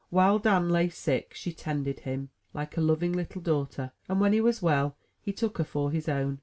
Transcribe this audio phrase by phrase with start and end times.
[0.09, 4.41] While Dan lay sick, she tended him, like a loving little daughter; and, when he
[4.41, 6.39] was well, he took her for his own.